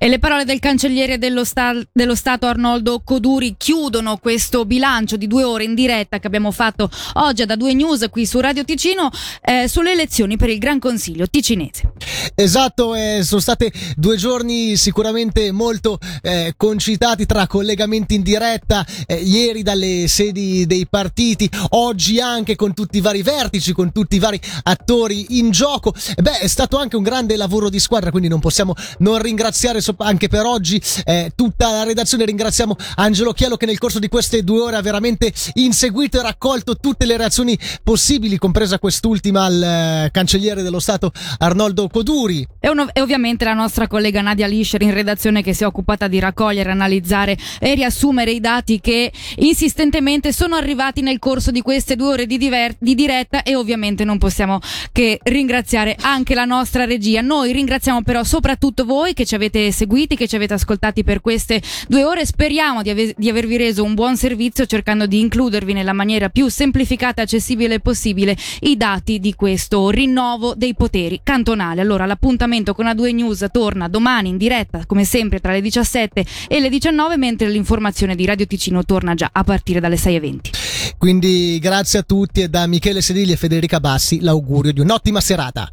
E 0.00 0.06
le 0.06 0.20
parole 0.20 0.44
del 0.44 0.60
cancelliere 0.60 1.18
dello, 1.18 1.42
sta- 1.42 1.74
dello 1.92 2.14
Stato 2.14 2.46
Arnoldo 2.46 3.00
Coduri 3.04 3.56
chiudono 3.58 4.18
questo 4.18 4.64
bilancio 4.64 5.16
di 5.16 5.26
due 5.26 5.42
ore 5.42 5.64
in 5.64 5.74
diretta 5.74 6.20
che 6.20 6.28
abbiamo 6.28 6.52
fatto 6.52 6.88
oggi 7.14 7.44
da 7.44 7.56
due 7.56 7.74
news 7.74 8.06
qui 8.08 8.24
su 8.24 8.38
Radio 8.38 8.62
Ticino 8.64 9.10
eh, 9.42 9.66
sulle 9.66 9.90
elezioni 9.90 10.36
per 10.36 10.50
il 10.50 10.58
Gran 10.58 10.78
Consiglio 10.78 11.26
ticinese. 11.26 11.92
Esatto, 12.36 12.94
eh, 12.94 13.22
sono 13.24 13.40
state 13.40 13.72
due 13.96 14.16
giorni 14.16 14.76
sicuramente 14.76 15.50
molto 15.50 15.98
eh, 16.22 16.54
concitati 16.56 17.26
tra 17.26 17.48
collegamenti 17.48 18.14
in 18.14 18.22
diretta, 18.22 18.86
eh, 19.04 19.16
ieri 19.16 19.64
dalle 19.64 20.06
sedi 20.06 20.64
dei 20.66 20.86
partiti, 20.88 21.50
oggi 21.70 22.20
anche 22.20 22.54
con 22.54 22.72
tutti 22.72 22.98
i 22.98 23.00
vari 23.00 23.22
vertici, 23.22 23.72
con 23.72 23.90
tutti 23.90 24.14
i 24.14 24.20
vari 24.20 24.40
attori 24.62 25.38
in 25.38 25.50
gioco. 25.50 25.92
Beh, 26.22 26.38
è 26.38 26.46
stato 26.46 26.78
anche 26.78 26.94
un 26.94 27.02
grande 27.02 27.34
lavoro 27.34 27.68
di 27.68 27.80
squadra, 27.80 28.10
quindi 28.10 28.28
non 28.28 28.38
possiamo 28.38 28.74
non 28.98 29.20
ringraziare 29.20 29.80
anche 29.98 30.28
per 30.28 30.44
oggi 30.44 30.80
eh, 31.04 31.32
tutta 31.34 31.70
la 31.70 31.84
redazione. 31.84 32.24
Ringraziamo 32.24 32.76
Angelo 32.96 33.32
Chielo 33.32 33.56
che 33.56 33.66
nel 33.66 33.78
corso 33.78 33.98
di 33.98 34.08
queste 34.08 34.42
due 34.42 34.60
ore 34.60 34.76
ha 34.76 34.82
veramente 34.82 35.32
inseguito 35.54 36.18
e 36.18 36.22
raccolto 36.22 36.76
tutte 36.76 37.06
le 37.06 37.16
reazioni 37.16 37.58
possibili, 37.82 38.38
compresa 38.38 38.78
quest'ultima 38.78 39.44
al 39.44 39.62
eh, 39.62 40.10
cancelliere 40.10 40.62
dello 40.62 40.80
Stato 40.80 41.12
Arnoldo 41.38 41.88
Coduri. 41.88 42.46
E, 42.60 42.68
uno, 42.68 42.88
e, 42.92 43.00
ovviamente 43.00 43.44
la 43.44 43.54
nostra 43.54 43.86
collega 43.86 44.20
Nadia 44.20 44.46
Lischer 44.46 44.82
in 44.82 44.92
redazione 44.92 45.42
che 45.42 45.54
si 45.54 45.62
è 45.62 45.66
occupata 45.66 46.08
di 46.08 46.18
raccogliere, 46.18 46.70
analizzare 46.70 47.36
e 47.58 47.74
riassumere 47.74 48.30
i 48.30 48.40
dati 48.40 48.80
che 48.80 49.12
insistentemente 49.36 50.32
sono 50.32 50.56
arrivati 50.56 51.00
nel 51.00 51.18
corso 51.18 51.50
di 51.50 51.62
queste 51.62 51.96
due 51.96 52.08
ore 52.08 52.26
di, 52.26 52.38
diver- 52.38 52.76
di 52.78 52.94
diretta 52.94 53.42
e 53.42 53.54
ovviamente 53.54 54.04
non 54.04 54.18
possiamo 54.18 54.58
che 54.92 55.18
ringraziare 55.22 55.96
anche 56.00 56.34
la 56.34 56.44
nostra 56.44 56.84
regia. 56.84 57.20
Noi 57.20 57.52
ringraziamo 57.52 58.02
però 58.02 58.24
soprattutto 58.24 58.84
voi 58.84 59.14
che 59.14 59.24
ci 59.24 59.34
avete 59.34 59.70
seguiti, 59.78 60.16
che 60.16 60.26
ci 60.26 60.36
avete 60.36 60.54
ascoltati 60.54 61.04
per 61.04 61.20
queste 61.20 61.62
due 61.86 62.04
ore. 62.04 62.26
Speriamo 62.26 62.82
di, 62.82 62.90
ave- 62.90 63.14
di 63.16 63.28
avervi 63.28 63.56
reso 63.56 63.84
un 63.84 63.94
buon 63.94 64.16
servizio 64.16 64.66
cercando 64.66 65.06
di 65.06 65.20
includervi 65.20 65.72
nella 65.72 65.92
maniera 65.92 66.28
più 66.28 66.48
semplificata 66.48 67.20
e 67.20 67.24
accessibile 67.24 67.78
possibile 67.80 68.36
i 68.60 68.76
dati 68.76 69.20
di 69.20 69.34
questo 69.34 69.90
rinnovo 69.90 70.54
dei 70.54 70.74
poteri 70.74 71.20
cantonali. 71.22 71.80
Allora 71.80 72.06
l'appuntamento 72.06 72.74
con 72.74 72.86
A2 72.86 73.14
News 73.14 73.46
torna 73.52 73.88
domani 73.88 74.30
in 74.30 74.36
diretta 74.36 74.84
come 74.86 75.04
sempre 75.04 75.38
tra 75.38 75.52
le 75.52 75.60
17 75.60 76.24
e 76.48 76.60
le 76.60 76.68
19 76.68 77.16
mentre 77.16 77.48
l'informazione 77.48 78.16
di 78.16 78.26
Radio 78.26 78.46
Ticino 78.46 78.84
torna 78.84 79.14
già 79.14 79.30
a 79.32 79.44
partire 79.44 79.80
dalle 79.80 79.96
6.20. 79.96 80.96
Quindi 80.98 81.58
grazie 81.60 82.00
a 82.00 82.02
tutti 82.02 82.42
e 82.42 82.48
da 82.48 82.66
Michele 82.66 83.00
Sedilli 83.00 83.32
e 83.32 83.36
Federica 83.36 83.78
Bassi 83.78 84.20
l'augurio 84.20 84.72
di 84.72 84.80
un'ottima 84.80 85.20
serata. 85.20 85.72